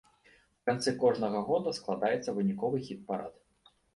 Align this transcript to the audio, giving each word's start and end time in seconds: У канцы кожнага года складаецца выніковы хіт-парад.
У 0.61 0.63
канцы 0.69 0.93
кожнага 1.03 1.41
года 1.51 1.73
складаецца 1.79 2.35
выніковы 2.39 2.77
хіт-парад. 2.91 3.33